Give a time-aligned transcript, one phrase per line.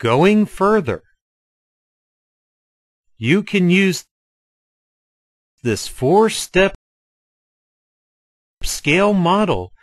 [0.00, 1.02] Going further,
[3.18, 4.06] you can use
[5.62, 6.74] this four-step
[8.62, 9.74] scale model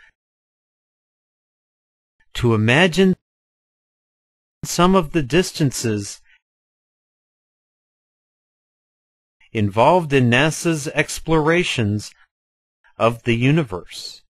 [2.34, 3.14] to imagine
[4.64, 6.20] some of the distances
[9.52, 12.12] involved in NASA's explorations
[12.96, 14.22] of the universe.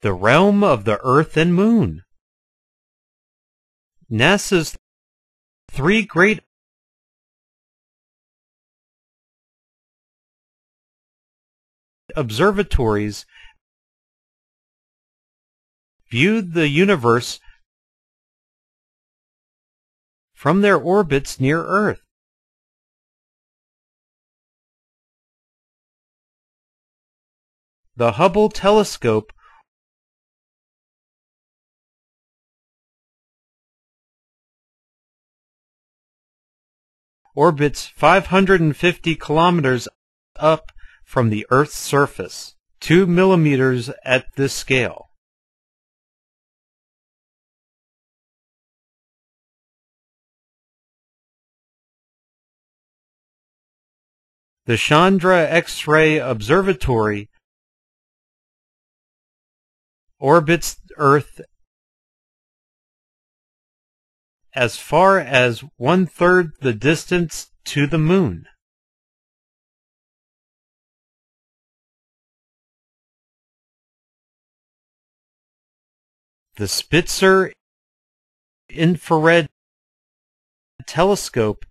[0.00, 2.02] The realm of the Earth and Moon.
[4.08, 4.78] NASA's
[5.70, 6.40] three great
[12.14, 13.26] observatories
[16.08, 17.40] viewed the universe
[20.32, 22.00] from their orbits near Earth.
[27.96, 29.32] The Hubble telescope
[37.34, 39.88] orbits 550 kilometers
[40.36, 40.72] up
[41.04, 45.08] from the Earth's surface, 2 millimeters at this scale.
[54.66, 57.30] The Chandra X-ray Observatory
[60.18, 61.40] orbits Earth
[64.54, 68.46] as far as one-third the distance to the Moon.
[76.56, 77.52] The Spitzer
[78.68, 79.48] Infrared
[80.86, 81.64] Telescope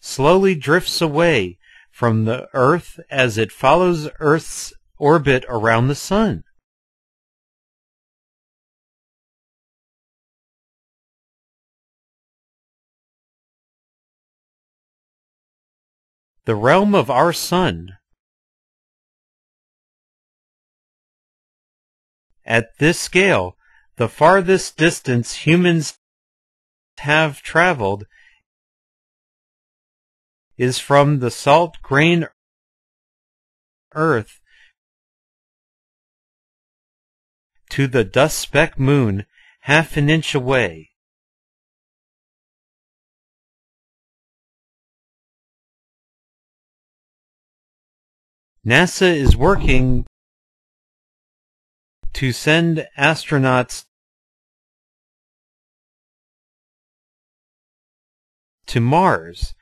[0.00, 1.58] slowly drifts away
[2.02, 6.42] from the Earth as it follows Earth's orbit around the Sun.
[16.44, 17.90] The realm of our Sun.
[22.44, 23.56] At this scale,
[23.94, 25.96] the farthest distance humans
[26.98, 28.06] have traveled
[30.56, 32.26] is from the salt grain
[33.94, 34.40] Earth
[37.70, 39.24] to the dust speck moon
[39.60, 40.90] half an inch away.
[48.64, 50.06] NASA is working
[52.12, 53.86] to send astronauts
[58.66, 59.54] to Mars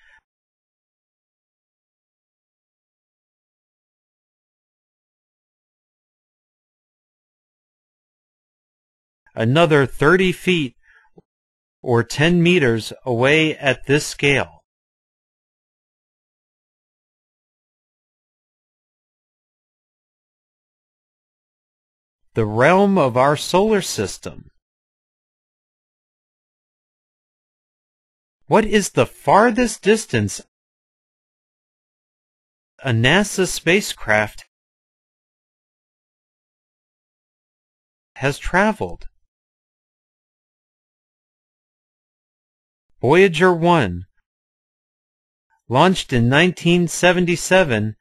[9.35, 10.77] another 30 feet
[11.83, 14.61] or 10 meters away at this scale.
[22.35, 24.51] The realm of our solar system.
[28.47, 30.41] What is the farthest distance
[32.83, 34.45] a NASA spacecraft
[38.17, 39.07] has traveled?
[43.01, 44.05] Voyager 1,
[45.71, 47.97] launched in 1977,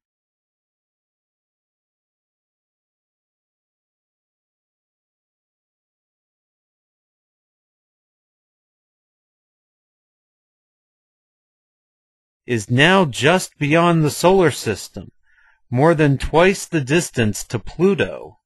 [12.46, 15.12] is now just beyond the solar system,
[15.70, 18.39] more than twice the distance to Pluto.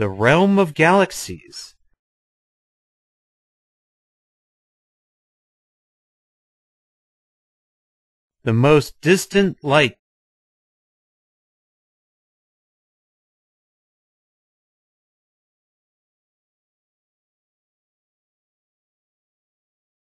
[0.00, 1.74] The realm of galaxies.
[8.44, 9.96] The most distant light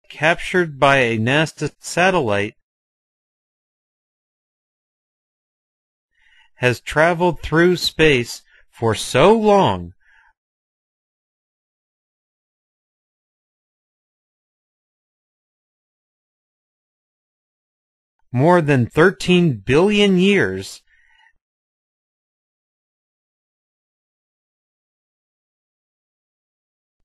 [0.09, 2.55] captured by a NASA satellite
[6.55, 8.43] has traveled through space
[8.73, 9.93] for so long
[18.33, 20.83] more than 13 billion years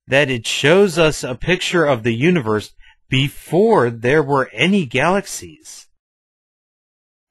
[0.06, 2.72] that it shows us a picture of the universe
[3.10, 5.86] before there were any galaxies.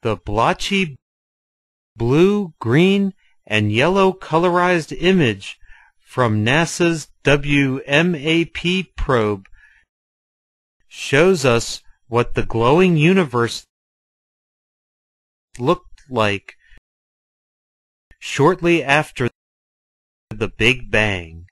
[0.03, 0.95] The blotchy
[1.95, 3.13] blue, green,
[3.47, 5.57] and yellow colorized image
[5.99, 9.45] from NASA's WMAP probe
[10.87, 13.65] shows us what the glowing universe
[15.57, 16.55] looked like
[18.19, 19.29] shortly after
[20.29, 21.46] the Big Bang.